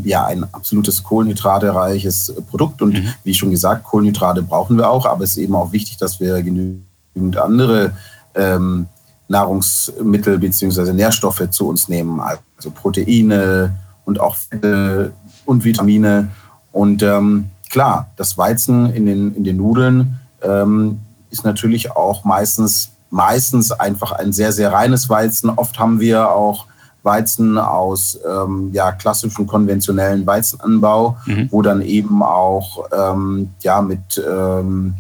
ja, 0.03 0.25
ein 0.25 0.43
absolutes 0.51 1.03
kohlenhydratereiches 1.03 2.33
Produkt 2.49 2.81
und 2.81 2.93
mhm. 2.93 3.13
wie 3.23 3.33
schon 3.33 3.51
gesagt, 3.51 3.83
Kohlenhydrate 3.83 4.41
brauchen 4.41 4.77
wir 4.77 4.89
auch, 4.89 5.05
aber 5.05 5.23
es 5.23 5.31
ist 5.31 5.37
eben 5.37 5.55
auch 5.55 5.71
wichtig, 5.71 5.97
dass 5.97 6.19
wir 6.19 6.41
genügend 6.41 7.37
andere 7.37 7.93
ähm, 8.35 8.87
Nahrungsmittel 9.29 10.39
bzw. 10.39 10.91
Nährstoffe 10.91 11.49
zu 11.51 11.67
uns 11.67 11.87
nehmen, 11.87 12.19
also 12.19 12.71
Proteine 12.71 13.75
und 14.05 14.19
auch 14.19 14.35
Fette 14.35 15.13
und 15.45 15.63
Vitamine. 15.63 16.29
Und 16.71 17.03
ähm, 17.03 17.51
klar, 17.69 18.09
das 18.17 18.37
Weizen 18.37 18.93
in 18.93 19.05
den, 19.05 19.35
in 19.35 19.43
den 19.43 19.57
Nudeln 19.57 20.19
ähm, 20.41 20.99
ist 21.29 21.45
natürlich 21.45 21.91
auch 21.91 22.25
meistens, 22.25 22.91
meistens 23.11 23.71
einfach 23.71 24.11
ein 24.11 24.33
sehr, 24.33 24.51
sehr 24.51 24.73
reines 24.73 25.09
Weizen. 25.09 25.49
Oft 25.51 25.79
haben 25.79 25.99
wir 25.99 26.31
auch 26.31 26.65
Weizen 27.03 27.57
aus 27.57 28.19
ähm, 28.27 28.71
ja, 28.73 28.91
klassischen 28.91 29.47
konventionellen 29.47 30.25
Weizenanbau, 30.25 31.17
mhm. 31.25 31.47
wo 31.51 31.61
dann 31.61 31.81
eben 31.81 32.21
auch 32.23 32.85
ähm, 32.91 33.51
ja, 33.61 33.81
mit 33.81 34.21
ähm, 34.27 34.95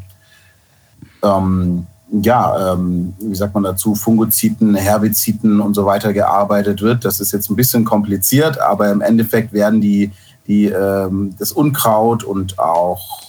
ähm, 1.23 1.87
ja, 2.11 2.73
ähm, 2.73 3.13
wie 3.19 3.35
sagt 3.35 3.53
man 3.53 3.63
dazu, 3.63 3.95
Fungoziden, 3.95 4.75
Herbiziden 4.75 5.61
und 5.61 5.75
so 5.75 5.85
weiter 5.85 6.13
gearbeitet 6.13 6.81
wird. 6.81 7.05
Das 7.05 7.19
ist 7.19 7.31
jetzt 7.31 7.49
ein 7.49 7.55
bisschen 7.55 7.85
kompliziert, 7.85 8.59
aber 8.59 8.91
im 8.91 9.01
Endeffekt 9.01 9.53
werden 9.53 9.79
die, 9.79 10.11
die 10.47 10.65
ähm, 10.65 11.35
das 11.37 11.51
Unkraut 11.51 12.23
und 12.23 12.57
auch 12.57 13.21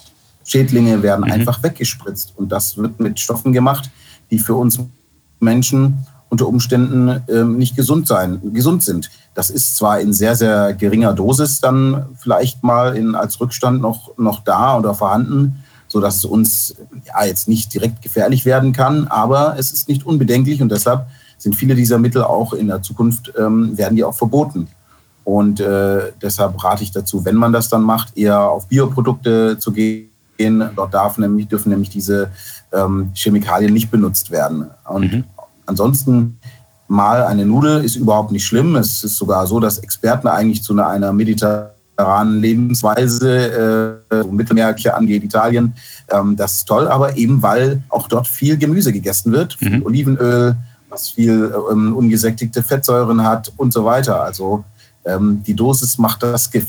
Schädlinge 0.44 1.02
werden 1.02 1.26
mhm. 1.26 1.32
einfach 1.32 1.62
weggespritzt. 1.62 2.32
Und 2.36 2.50
das 2.50 2.76
wird 2.78 2.98
mit 3.00 3.20
Stoffen 3.20 3.52
gemacht, 3.52 3.90
die 4.30 4.38
für 4.38 4.54
uns 4.54 4.78
Menschen 5.40 6.06
unter 6.30 6.46
Umständen 6.46 7.22
ähm, 7.28 7.58
nicht 7.58 7.76
gesund 7.76 8.06
sein, 8.06 8.40
gesund 8.54 8.82
sind. 8.82 9.10
Das 9.34 9.50
ist 9.50 9.76
zwar 9.76 10.00
in 10.00 10.12
sehr, 10.12 10.36
sehr 10.36 10.74
geringer 10.74 11.12
Dosis 11.12 11.60
dann 11.60 12.06
vielleicht 12.16 12.62
mal 12.62 12.96
in, 12.96 13.14
als 13.14 13.40
Rückstand 13.40 13.82
noch, 13.82 14.16
noch 14.16 14.40
da 14.44 14.78
oder 14.78 14.94
vorhanden, 14.94 15.64
sodass 15.90 16.16
es 16.18 16.24
uns 16.24 16.74
ja 17.04 17.24
jetzt 17.24 17.48
nicht 17.48 17.74
direkt 17.74 18.00
gefährlich 18.00 18.44
werden 18.44 18.72
kann, 18.72 19.08
aber 19.08 19.56
es 19.58 19.72
ist 19.72 19.88
nicht 19.88 20.06
unbedenklich 20.06 20.62
und 20.62 20.70
deshalb 20.70 21.06
sind 21.36 21.56
viele 21.56 21.74
dieser 21.74 21.98
Mittel 21.98 22.22
auch 22.22 22.52
in 22.52 22.68
der 22.68 22.82
Zukunft, 22.82 23.32
ähm, 23.36 23.76
werden 23.76 23.96
die 23.96 24.04
auch 24.04 24.14
verboten. 24.14 24.68
Und 25.24 25.60
äh, 25.60 26.12
deshalb 26.22 26.62
rate 26.62 26.82
ich 26.82 26.92
dazu, 26.92 27.24
wenn 27.24 27.36
man 27.36 27.52
das 27.52 27.68
dann 27.68 27.82
macht, 27.82 28.16
eher 28.16 28.40
auf 28.40 28.68
Bioprodukte 28.68 29.58
zu 29.58 29.72
gehen. 29.72 30.08
Dort 30.76 30.94
darf 30.94 31.18
nämlich, 31.18 31.48
dürfen 31.48 31.70
nämlich 31.70 31.90
diese 31.90 32.30
ähm, 32.72 33.10
Chemikalien 33.14 33.72
nicht 33.72 33.90
benutzt 33.90 34.30
werden. 34.30 34.70
Und 34.88 35.12
mhm. 35.12 35.24
ansonsten 35.66 36.38
mal 36.88 37.24
eine 37.24 37.46
Nudel 37.46 37.84
ist 37.84 37.96
überhaupt 37.96 38.32
nicht 38.32 38.44
schlimm. 38.44 38.76
Es 38.76 39.04
ist 39.04 39.16
sogar 39.16 39.46
so, 39.46 39.60
dass 39.60 39.78
Experten 39.78 40.28
eigentlich 40.28 40.62
zu 40.62 40.72
einer, 40.72 40.88
einer 40.88 41.12
mediterranen 42.00 42.40
Lebensweise, 42.40 44.00
äh, 44.10 44.24
Mittelmeer 44.24 44.74
angeht, 44.94 45.24
Italien, 45.24 45.74
ähm, 46.10 46.36
das 46.36 46.56
ist 46.56 46.66
toll, 46.66 46.88
aber 46.88 47.16
eben 47.16 47.42
weil 47.42 47.82
auch 47.88 48.08
dort 48.08 48.26
viel 48.26 48.56
Gemüse 48.56 48.92
gegessen 48.92 49.32
wird, 49.32 49.54
viel 49.54 49.78
mhm. 49.78 49.86
Olivenöl, 49.86 50.56
was 50.88 51.10
viel 51.10 51.54
ähm, 51.70 51.96
ungesättigte 51.96 52.62
Fettsäuren 52.62 53.24
hat 53.24 53.52
und 53.56 53.72
so 53.72 53.84
weiter. 53.84 54.22
Also 54.22 54.64
ähm, 55.04 55.42
die 55.46 55.54
Dosis 55.54 55.98
macht 55.98 56.22
das 56.22 56.50
Gift. 56.50 56.68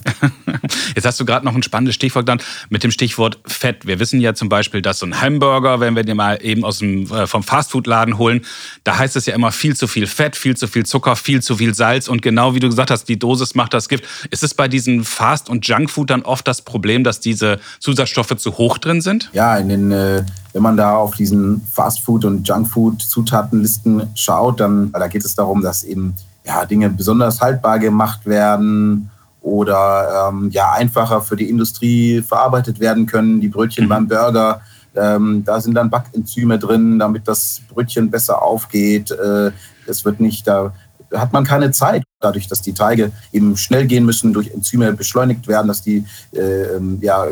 Jetzt 0.95 1.05
hast 1.05 1.19
du 1.19 1.25
gerade 1.25 1.45
noch 1.45 1.53
ein 1.53 1.63
spannendes 1.63 1.95
Stichwort 1.95 2.25
genannt 2.25 2.43
mit 2.69 2.83
dem 2.83 2.91
Stichwort 2.91 3.39
Fett. 3.45 3.85
Wir 3.85 3.99
wissen 3.99 4.21
ja 4.21 4.33
zum 4.33 4.47
Beispiel, 4.47 4.81
dass 4.81 4.99
so 4.99 5.05
ein 5.05 5.21
Hamburger, 5.21 5.79
wenn 5.79 5.95
wir 5.95 6.03
den 6.03 6.17
mal 6.17 6.39
eben 6.41 6.63
aus 6.63 6.79
dem, 6.79 7.11
äh, 7.11 7.27
vom 7.27 7.43
Fastfood-Laden 7.43 8.17
holen, 8.17 8.41
da 8.83 8.97
heißt 8.97 9.15
es 9.15 9.25
ja 9.25 9.35
immer 9.35 9.51
viel 9.51 9.75
zu 9.75 9.87
viel 9.87 10.07
Fett, 10.07 10.35
viel 10.35 10.55
zu 10.55 10.67
viel 10.67 10.85
Zucker, 10.85 11.15
viel 11.15 11.41
zu 11.41 11.57
viel 11.57 11.73
Salz. 11.73 12.07
Und 12.07 12.21
genau 12.21 12.55
wie 12.55 12.59
du 12.59 12.69
gesagt 12.69 12.91
hast, 12.91 13.05
die 13.05 13.19
Dosis 13.19 13.55
macht 13.55 13.73
das 13.73 13.89
Gift. 13.89 14.05
Ist 14.29 14.43
es 14.43 14.53
bei 14.53 14.67
diesen 14.67 15.03
Fast- 15.03 15.49
und 15.49 15.67
Junkfood 15.67 16.09
dann 16.09 16.21
oft 16.21 16.47
das 16.47 16.61
Problem, 16.61 17.03
dass 17.03 17.19
diese 17.19 17.59
Zusatzstoffe 17.79 18.37
zu 18.37 18.57
hoch 18.57 18.77
drin 18.77 19.01
sind? 19.01 19.29
Ja, 19.33 19.57
in 19.57 19.69
den, 19.69 19.91
äh, 19.91 20.23
wenn 20.53 20.63
man 20.63 20.77
da 20.77 20.95
auf 20.95 21.15
diesen 21.15 21.67
Fastfood- 21.73 22.25
und 22.25 22.47
Junkfood-Zutatenlisten 22.47 24.09
schaut, 24.15 24.59
dann 24.59 24.91
da 24.91 25.07
geht 25.07 25.25
es 25.25 25.35
darum, 25.35 25.61
dass 25.61 25.83
eben 25.83 26.15
ja, 26.45 26.65
Dinge 26.65 26.89
besonders 26.89 27.41
haltbar 27.41 27.79
gemacht 27.79 28.25
werden 28.25 29.09
oder 29.41 30.29
ähm, 30.29 30.49
ja, 30.51 30.71
einfacher 30.71 31.21
für 31.21 31.35
die 31.35 31.49
Industrie 31.49 32.21
verarbeitet 32.21 32.79
werden 32.79 33.05
können. 33.05 33.41
Die 33.41 33.47
Brötchen 33.47 33.85
mhm. 33.85 33.89
beim 33.89 34.07
Burger, 34.07 34.61
ähm, 34.95 35.43
da 35.45 35.59
sind 35.59 35.73
dann 35.75 35.89
Backenzyme 35.89 36.59
drin, 36.59 36.99
damit 36.99 37.27
das 37.27 37.61
Brötchen 37.69 38.09
besser 38.09 38.41
aufgeht. 38.41 39.11
Äh, 39.11 39.51
es 39.87 40.05
wird 40.05 40.19
nicht, 40.19 40.47
da 40.47 40.73
hat 41.13 41.33
man 41.33 41.43
keine 41.43 41.71
Zeit, 41.71 42.03
dadurch, 42.19 42.47
dass 42.47 42.61
die 42.61 42.73
Teige 42.73 43.11
eben 43.31 43.57
schnell 43.57 43.85
gehen 43.85 44.05
müssen, 44.05 44.33
durch 44.33 44.51
Enzyme 44.51 44.93
beschleunigt 44.93 45.47
werden, 45.47 45.67
dass 45.67 45.81
die 45.81 46.05
äh, 46.33 46.79
ja, 47.01 47.25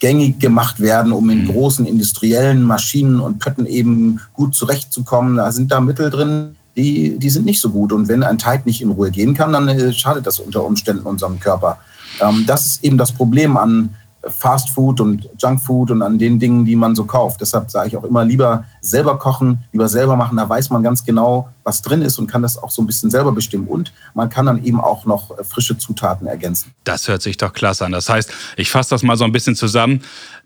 gängig 0.00 0.38
gemacht 0.38 0.80
werden, 0.80 1.12
um 1.12 1.30
in 1.30 1.44
mhm. 1.44 1.48
großen 1.48 1.86
industriellen 1.86 2.62
Maschinen 2.62 3.20
und 3.20 3.38
Pötten 3.38 3.66
eben 3.66 4.20
gut 4.32 4.54
zurechtzukommen. 4.54 5.36
Da 5.36 5.52
sind 5.52 5.70
da 5.70 5.80
Mittel 5.80 6.10
drin, 6.10 6.56
die, 6.76 7.18
die 7.18 7.30
sind 7.30 7.44
nicht 7.44 7.60
so 7.60 7.70
gut. 7.70 7.92
Und 7.92 8.08
wenn 8.08 8.22
ein 8.22 8.38
Teig 8.38 8.66
nicht 8.66 8.82
in 8.82 8.90
Ruhe 8.90 9.10
gehen 9.10 9.34
kann, 9.34 9.52
dann 9.52 9.68
äh, 9.68 9.92
schadet 9.92 10.26
das 10.26 10.40
unter 10.40 10.64
Umständen 10.64 11.06
unserem 11.06 11.38
Körper. 11.40 11.78
Ähm, 12.20 12.44
das 12.46 12.66
ist 12.66 12.84
eben 12.84 12.98
das 12.98 13.12
Problem 13.12 13.56
an 13.56 13.94
Fast 14.28 14.70
Food 14.70 15.00
und 15.00 15.28
Junk 15.38 15.60
Food 15.60 15.90
und 15.90 16.02
an 16.02 16.18
den 16.18 16.38
Dingen, 16.38 16.64
die 16.64 16.76
man 16.76 16.94
so 16.94 17.04
kauft. 17.04 17.40
Deshalb 17.40 17.70
sage 17.70 17.88
ich 17.88 17.96
auch 17.96 18.04
immer 18.04 18.24
lieber 18.24 18.64
selber 18.80 19.18
kochen, 19.18 19.58
lieber 19.72 19.88
selber 19.88 20.16
machen. 20.16 20.36
Da 20.36 20.48
weiß 20.48 20.70
man 20.70 20.82
ganz 20.82 21.04
genau, 21.04 21.48
was 21.64 21.82
drin 21.82 22.02
ist 22.02 22.18
und 22.18 22.26
kann 22.26 22.42
das 22.42 22.62
auch 22.62 22.70
so 22.70 22.82
ein 22.82 22.86
bisschen 22.86 23.10
selber 23.10 23.32
bestimmen. 23.32 23.66
Und 23.66 23.92
man 24.14 24.28
kann 24.28 24.46
dann 24.46 24.62
eben 24.64 24.80
auch 24.80 25.06
noch 25.06 25.38
äh, 25.38 25.44
frische 25.44 25.76
Zutaten 25.78 26.26
ergänzen. 26.26 26.72
Das 26.84 27.08
hört 27.08 27.22
sich 27.22 27.36
doch 27.36 27.52
klasse 27.52 27.84
an. 27.84 27.92
Das 27.92 28.08
heißt, 28.08 28.30
ich 28.56 28.70
fasse 28.70 28.90
das 28.90 29.02
mal 29.02 29.16
so 29.16 29.24
ein 29.24 29.32
bisschen 29.32 29.56
zusammen. 29.56 30.02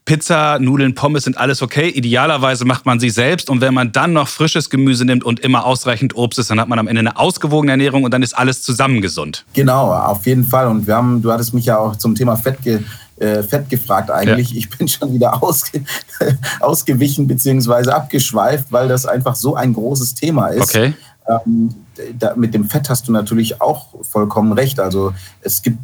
Pizza, 0.09 0.59
Nudeln, 0.59 0.95
Pommes 0.95 1.25
sind 1.25 1.37
alles 1.37 1.61
okay. 1.61 1.91
Idealerweise 1.91 2.65
macht 2.65 2.87
man 2.87 2.99
sie 2.99 3.11
selbst. 3.11 3.51
Und 3.51 3.61
wenn 3.61 3.75
man 3.75 3.93
dann 3.93 4.15
noch 4.15 4.29
frisches 4.29 4.71
Gemüse 4.71 5.05
nimmt 5.05 5.23
und 5.23 5.41
immer 5.41 5.67
ausreichend 5.67 6.17
Obst 6.17 6.39
ist, 6.39 6.51
dann 6.51 6.59
hat 6.59 6.69
man 6.69 6.79
am 6.79 6.89
Ende 6.89 7.01
eine 7.01 7.19
ausgewogene 7.19 7.73
Ernährung 7.73 8.05
und 8.05 8.15
dann 8.15 8.23
ist 8.23 8.33
alles 8.33 8.63
zusammen 8.63 9.03
gesund. 9.03 9.45
Genau, 9.53 9.93
auf 9.93 10.25
jeden 10.25 10.45
Fall. 10.45 10.67
Und 10.67 10.87
wir 10.87 10.97
haben, 10.97 11.21
du 11.21 11.31
hattest 11.31 11.53
mich 11.53 11.67
ja 11.67 11.79
auch 11.79 11.95
zum 11.97 12.15
Thema 12.15 12.37
Fett, 12.37 12.63
ge, 12.63 12.81
äh, 13.21 13.43
Fett 13.43 13.69
gefragt 13.69 14.11
eigentlich. 14.11 14.51
Ja. 14.51 14.59
Ich 14.59 14.71
bin 14.71 14.89
schon 14.89 15.13
wieder 15.13 15.43
ausge, 15.43 15.83
ausgewichen 16.61 17.27
bzw. 17.27 17.91
abgeschweift, 17.91 18.67
weil 18.71 18.89
das 18.89 19.07
einfach 19.07 19.35
so 19.35 19.55
ein 19.55 19.75
großes 19.75 20.15
Thema 20.15 20.49
ist. 20.49 20.75
Okay. 20.75 20.95
Ähm, 21.29 21.75
da, 22.19 22.35
mit 22.37 22.55
dem 22.55 22.65
Fett 22.65 22.89
hast 22.89 23.09
du 23.09 23.13
natürlich 23.13 23.61
auch 23.61 23.89
vollkommen 24.03 24.53
recht. 24.53 24.81
Also 24.81 25.13
es 25.41 25.63
gibt 25.63 25.79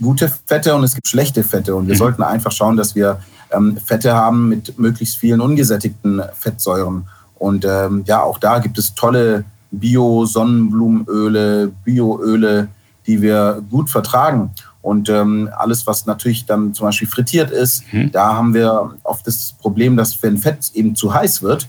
gute 0.00 0.32
Fette 0.46 0.74
und 0.74 0.84
es 0.84 0.94
gibt 0.94 1.08
schlechte 1.08 1.42
Fette. 1.42 1.74
Und 1.74 1.86
wir 1.86 1.94
mhm. 1.94 1.98
sollten 1.98 2.22
einfach 2.22 2.52
schauen, 2.52 2.76
dass 2.76 2.94
wir 2.94 3.20
ähm, 3.50 3.76
Fette 3.84 4.14
haben 4.14 4.48
mit 4.48 4.78
möglichst 4.78 5.16
vielen 5.16 5.40
ungesättigten 5.40 6.22
Fettsäuren. 6.34 7.08
Und 7.38 7.64
ähm, 7.64 8.04
ja, 8.06 8.22
auch 8.22 8.38
da 8.38 8.60
gibt 8.60 8.78
es 8.78 8.94
tolle 8.94 9.44
Bio-Sonnenblumenöle, 9.70 11.72
Bioöle, 11.84 12.68
die 13.06 13.20
wir 13.20 13.62
gut 13.70 13.90
vertragen. 13.90 14.52
Und 14.86 15.08
ähm, 15.08 15.50
alles, 15.58 15.84
was 15.88 16.06
natürlich 16.06 16.46
dann 16.46 16.72
zum 16.72 16.86
Beispiel 16.86 17.08
frittiert 17.08 17.50
ist, 17.50 17.82
mhm. 17.92 18.12
da 18.12 18.36
haben 18.36 18.54
wir 18.54 18.94
oft 19.02 19.26
das 19.26 19.56
Problem, 19.58 19.96
dass 19.96 20.22
wenn 20.22 20.38
Fett 20.38 20.70
eben 20.74 20.94
zu 20.94 21.12
heiß 21.12 21.42
wird, 21.42 21.66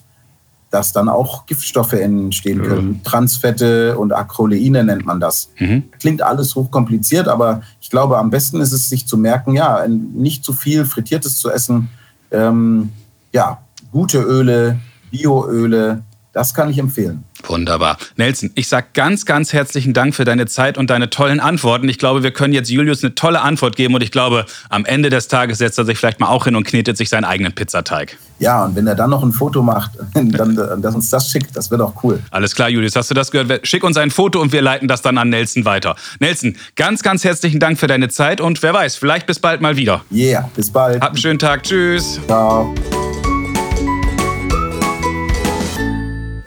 dass 0.69 0.93
dann 0.93 1.09
auch 1.09 1.47
Giftstoffe 1.47 1.93
entstehen 1.93 2.61
können. 2.61 2.87
Mhm. 2.87 3.03
Transfette 3.03 3.97
und 3.97 4.13
Acroleine 4.13 4.83
nennt 4.83 5.07
man 5.07 5.19
das. 5.19 5.49
Mhm. 5.57 5.85
Klingt 5.99 6.21
alles 6.21 6.53
hochkompliziert, 6.53 7.27
aber 7.27 7.63
ich 7.81 7.89
glaube, 7.89 8.19
am 8.19 8.29
besten 8.29 8.61
ist 8.61 8.71
es, 8.71 8.87
sich 8.87 9.07
zu 9.07 9.17
merken, 9.17 9.55
ja, 9.55 9.83
nicht 9.87 10.43
zu 10.43 10.53
viel 10.53 10.85
Frittiertes 10.85 11.39
zu 11.39 11.49
essen. 11.49 11.89
Ähm, 12.29 12.91
ja, 13.33 13.57
gute 13.91 14.19
Öle, 14.19 14.79
Bioöle, 15.09 16.03
das 16.37 16.53
kann 16.53 16.69
ich 16.69 16.77
empfehlen. 16.77 17.23
Wunderbar. 17.47 17.97
Nelson, 18.15 18.51
ich 18.53 18.67
sage 18.67 18.85
ganz, 18.93 19.25
ganz 19.25 19.53
herzlichen 19.53 19.93
Dank 19.93 20.13
für 20.13 20.23
deine 20.23 20.45
Zeit 20.45 20.77
und 20.77 20.91
deine 20.91 21.09
tollen 21.09 21.39
Antworten. 21.39 21.89
Ich 21.89 21.97
glaube, 21.97 22.21
wir 22.21 22.29
können 22.29 22.53
jetzt 22.53 22.69
Julius 22.69 23.03
eine 23.03 23.15
tolle 23.15 23.41
Antwort 23.41 23.75
geben 23.75 23.95
und 23.95 24.03
ich 24.03 24.11
glaube, 24.11 24.45
am 24.69 24.85
Ende 24.85 25.09
des 25.09 25.29
Tages 25.29 25.57
setzt 25.57 25.79
er 25.79 25.85
sich 25.85 25.97
vielleicht 25.97 26.19
mal 26.19 26.27
auch 26.27 26.45
hin 26.45 26.55
und 26.55 26.63
knetet 26.63 26.95
sich 26.95 27.09
seinen 27.09 27.23
eigenen 27.25 27.53
Pizzateig. 27.53 28.17
Ja, 28.37 28.65
und 28.65 28.75
wenn 28.75 28.85
er 28.85 28.93
dann 28.93 29.09
noch 29.09 29.23
ein 29.23 29.31
Foto 29.31 29.63
macht, 29.63 29.93
dann, 30.13 30.55
dass 30.79 30.93
uns 30.93 31.09
das 31.09 31.27
schickt, 31.27 31.57
das 31.57 31.71
wird 31.71 31.81
auch 31.81 32.03
cool. 32.03 32.19
Alles 32.29 32.53
klar, 32.53 32.69
Julius, 32.69 32.95
hast 32.95 33.09
du 33.09 33.15
das 33.15 33.31
gehört? 33.31 33.65
Schick 33.65 33.83
uns 33.83 33.97
ein 33.97 34.11
Foto 34.11 34.39
und 34.39 34.51
wir 34.51 34.61
leiten 34.61 34.87
das 34.87 35.01
dann 35.01 35.17
an 35.17 35.29
Nelson 35.29 35.65
weiter. 35.65 35.95
Nelson, 36.19 36.55
ganz, 36.75 37.01
ganz 37.01 37.23
herzlichen 37.23 37.59
Dank 37.59 37.79
für 37.79 37.87
deine 37.87 38.09
Zeit 38.09 38.41
und 38.41 38.61
wer 38.61 38.75
weiß, 38.75 38.95
vielleicht 38.95 39.25
bis 39.25 39.39
bald 39.39 39.61
mal 39.61 39.75
wieder. 39.75 40.03
Yeah, 40.11 40.51
bis 40.55 40.69
bald. 40.69 41.01
Habt 41.01 41.15
einen 41.15 41.17
schönen 41.17 41.39
Tag. 41.39 41.63
Tschüss. 41.63 42.19
Ciao. 42.27 42.75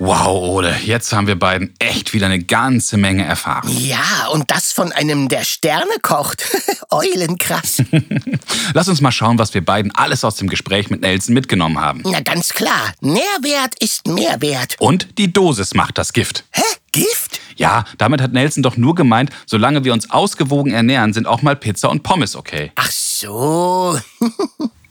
Wow, 0.02 0.28
Ole, 0.28 0.75
jetzt 0.83 1.12
haben 1.12 1.26
wir 1.26 1.38
beiden 1.38 1.75
echt 1.78 2.14
wieder 2.14 2.25
eine 2.25 2.42
ganze 2.42 2.97
Menge 2.97 3.23
erfahren. 3.23 3.69
Ja, 3.69 4.28
und 4.33 4.50
das 4.50 4.73
von 4.73 4.92
einem, 4.92 5.28
der 5.28 5.45
Sterne 5.45 5.90
kocht. 6.00 6.42
Eulenkrass. 6.90 7.83
Lass 8.73 8.88
uns 8.88 9.02
mal 9.02 9.12
schauen, 9.12 9.38
was 9.38 9.52
wir 9.52 9.62
beiden 9.62 9.95
alles 9.95 10.25
aus 10.25 10.37
dem 10.37 10.49
Gespräch 10.49 10.88
mit 10.88 11.02
Nelson 11.02 11.35
mitgenommen 11.35 11.78
haben. 11.78 12.00
Na, 12.07 12.21
ganz 12.21 12.49
klar. 12.49 12.95
Nährwert 13.02 13.75
ist 13.80 14.07
Mehrwert. 14.07 14.76
Und 14.78 15.19
die 15.19 15.30
Dosis 15.30 15.75
macht 15.75 15.99
das 15.99 16.14
Gift. 16.14 16.45
Hä? 16.52 16.62
Gift? 16.92 17.38
Ja, 17.57 17.85
damit 17.99 18.23
hat 18.23 18.33
Nelson 18.33 18.62
doch 18.62 18.78
nur 18.78 18.95
gemeint, 18.95 19.28
solange 19.45 19.85
wir 19.85 19.92
uns 19.92 20.09
ausgewogen 20.09 20.73
ernähren, 20.73 21.12
sind 21.12 21.26
auch 21.26 21.42
mal 21.42 21.57
Pizza 21.57 21.90
und 21.90 22.04
Pommes 22.04 22.37
okay. 22.37 22.73
Ach 22.75 22.90
so. 22.90 24.00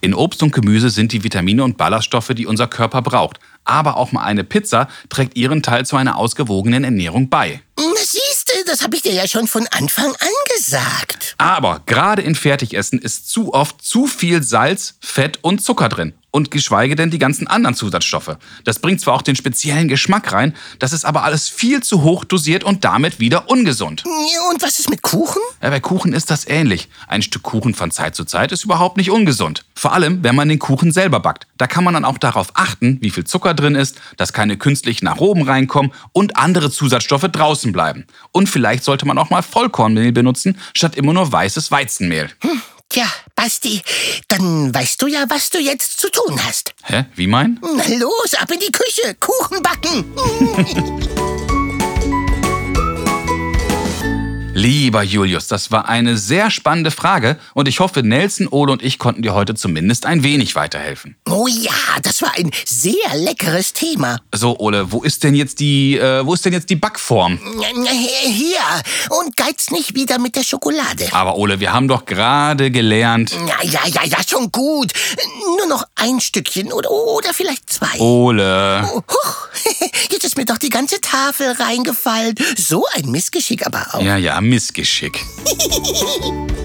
In 0.09 0.15
Obst 0.15 0.41
und 0.41 0.53
Gemüse 0.53 0.89
sind 0.89 1.11
die 1.11 1.23
Vitamine 1.23 1.63
und 1.63 1.77
Ballaststoffe, 1.77 2.29
die 2.29 2.47
unser 2.47 2.65
Körper 2.65 3.03
braucht 3.03 3.39
aber 3.69 3.97
auch 3.97 4.11
mal 4.11 4.23
eine 4.23 4.43
Pizza 4.43 4.87
trägt 5.09 5.37
ihren 5.37 5.63
Teil 5.63 5.85
zu 5.85 5.95
einer 5.95 6.17
ausgewogenen 6.17 6.83
Ernährung 6.83 7.29
bei. 7.29 7.61
Siehste, 8.01 8.53
das 8.65 8.81
habe 8.81 8.95
ich 8.95 9.03
dir 9.03 9.13
ja 9.13 9.27
schon 9.27 9.47
von 9.47 9.67
Anfang 9.67 10.07
an 10.07 10.55
gesagt. 10.55 11.35
Aber 11.37 11.81
gerade 11.85 12.23
in 12.23 12.33
Fertigessen 12.33 12.97
ist 12.97 13.29
zu 13.29 13.53
oft 13.53 13.83
zu 13.83 14.07
viel 14.07 14.41
Salz, 14.41 14.95
Fett 14.99 15.37
und 15.43 15.61
Zucker 15.61 15.89
drin 15.89 16.13
und 16.31 16.49
geschweige 16.49 16.95
denn 16.95 17.11
die 17.11 17.19
ganzen 17.19 17.47
anderen 17.47 17.75
Zusatzstoffe. 17.75 18.37
Das 18.63 18.79
bringt 18.79 19.01
zwar 19.01 19.15
auch 19.15 19.21
den 19.21 19.35
speziellen 19.35 19.87
Geschmack 19.87 20.31
rein, 20.31 20.55
das 20.79 20.93
ist 20.93 21.05
aber 21.05 21.23
alles 21.23 21.49
viel 21.49 21.83
zu 21.83 22.01
hoch 22.01 22.23
dosiert 22.23 22.63
und 22.63 22.83
damit 22.83 23.19
wieder 23.19 23.49
ungesund. 23.49 24.03
Und 24.05 24.61
was 24.61 24.79
ist 24.79 24.89
mit 24.89 25.03
Kuchen? 25.03 25.41
Ja, 25.61 25.69
bei 25.69 25.79
Kuchen 25.79 26.13
ist 26.13 26.31
das 26.31 26.47
ähnlich. 26.47 26.89
Ein 27.07 27.21
Stück 27.21 27.43
Kuchen 27.43 27.75
von 27.75 27.91
Zeit 27.91 28.15
zu 28.15 28.25
Zeit 28.25 28.51
ist 28.51 28.63
überhaupt 28.63 28.97
nicht 28.97 29.11
ungesund. 29.11 29.65
Vor 29.79 29.93
allem, 29.93 30.25
wenn 30.25 30.35
man 30.35 30.49
den 30.49 30.59
Kuchen 30.59 30.91
selber 30.91 31.21
backt. 31.21 31.47
Da 31.57 31.65
kann 31.65 31.85
man 31.85 31.93
dann 31.93 32.03
auch 32.03 32.17
darauf 32.17 32.49
achten, 32.53 32.97
wie 32.99 33.11
viel 33.11 33.23
Zucker 33.23 33.53
drin 33.53 33.75
ist, 33.75 33.95
dass 34.17 34.33
keine 34.33 34.57
künstlichen 34.57 35.07
Aromen 35.07 35.47
reinkommen 35.47 35.93
und 36.11 36.35
andere 36.35 36.69
Zusatzstoffe 36.69 37.29
draußen 37.31 37.71
bleiben. 37.71 38.05
Und 38.33 38.49
vielleicht 38.49 38.83
sollte 38.83 39.07
man 39.07 39.17
auch 39.17 39.29
mal 39.29 39.41
Vollkornmehl 39.41 40.11
benutzen, 40.11 40.57
statt 40.73 40.97
immer 40.97 41.13
nur 41.13 41.31
weißes 41.31 41.71
Weizenmehl. 41.71 42.29
Hm. 42.41 42.61
Tja, 42.89 43.05
Basti, 43.35 43.81
dann 44.27 44.73
weißt 44.75 45.01
du 45.01 45.07
ja, 45.07 45.23
was 45.29 45.49
du 45.49 45.59
jetzt 45.59 45.97
zu 45.97 46.11
tun 46.11 46.37
hast. 46.45 46.73
Hä? 46.83 47.05
Wie 47.15 47.27
mein? 47.27 47.57
Na 47.61 47.83
los, 47.99 48.33
ab 48.37 48.51
in 48.51 48.59
die 48.59 48.73
Küche, 48.73 49.15
Kuchen 49.17 49.63
backen. 49.63 51.55
Lieber 54.59 55.03
Julius, 55.03 55.47
das 55.47 55.71
war 55.71 55.87
eine 55.87 56.17
sehr 56.17 56.51
spannende 56.51 56.91
Frage 56.91 57.39
und 57.53 57.69
ich 57.69 57.79
hoffe, 57.79 58.03
Nelson, 58.03 58.49
Ole 58.51 58.73
und 58.73 58.83
ich 58.83 58.99
konnten 58.99 59.21
dir 59.21 59.33
heute 59.33 59.55
zumindest 59.55 60.05
ein 60.05 60.21
wenig 60.21 60.53
weiterhelfen. 60.53 61.15
Oh 61.29 61.47
ja, 61.47 61.71
das 62.01 62.21
war 62.21 62.33
ein 62.35 62.51
sehr 62.65 63.15
leckeres 63.15 63.71
Thema. 63.71 64.19
So, 64.35 64.59
Ole, 64.59 64.91
wo 64.91 65.01
ist 65.01 65.23
denn 65.23 65.33
jetzt 65.33 65.61
die, 65.61 65.97
äh, 65.97 66.25
wo 66.25 66.33
ist 66.33 66.43
denn 66.43 66.51
jetzt 66.51 66.69
die 66.69 66.75
Backform? 66.75 67.39
Hier, 68.25 68.59
und 69.11 69.37
geiz 69.37 69.71
nicht 69.71 69.95
wieder 69.95 70.19
mit 70.19 70.35
der 70.35 70.43
Schokolade. 70.43 71.07
Aber 71.13 71.37
Ole, 71.37 71.61
wir 71.61 71.71
haben 71.71 71.87
doch 71.87 72.03
gerade 72.03 72.69
gelernt. 72.69 73.31
Ja, 73.31 73.63
ja, 73.63 73.87
ja, 73.87 74.03
ja, 74.03 74.17
schon 74.27 74.51
gut. 74.51 74.91
Nur 75.57 75.67
noch 75.67 75.85
ein 75.95 76.19
Stückchen 76.19 76.73
oder, 76.73 76.91
oder 76.91 77.33
vielleicht 77.33 77.71
zwei. 77.71 77.97
Ole. 77.97 78.85
Oh, 78.93 79.03
huch, 79.09 79.47
jetzt 80.11 80.25
ist 80.25 80.35
mir 80.35 80.43
doch 80.43 80.57
die 80.57 80.69
ganze 80.69 80.99
Tafel 80.99 81.53
reingefallen. 81.53 82.35
So 82.57 82.85
ein 82.95 83.09
Missgeschick 83.09 83.65
aber 83.65 83.87
auch. 83.93 84.01
Ja, 84.01 84.17
ja, 84.17 84.41
Missgeschick. 84.49 85.23